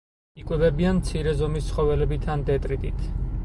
იკვებებიან 0.43 0.95
მცირე 1.01 1.33
ზომის 1.43 1.69
ცხოველებით 1.73 2.29
ან 2.37 2.47
დეტრიტით. 2.51 3.09